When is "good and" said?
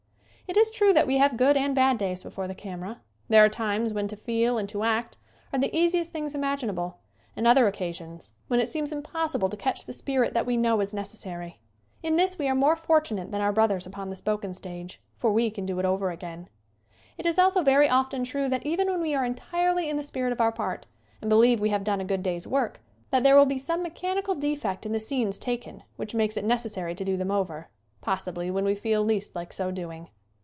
1.37-1.73